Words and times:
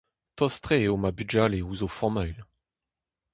Tost-tre 0.37 0.77
eo 0.85 0.95
ma 1.01 1.09
bugale 1.17 1.59
ouzh 1.63 1.85
o 1.87 1.89
familh. 1.99 2.41